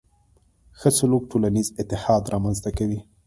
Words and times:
ښه 0.79 0.89
سلوک 0.99 1.23
ټولنیز 1.31 1.67
اتحاد 1.81 2.23
رامنځته 2.33 2.69
کوي. 2.77 2.99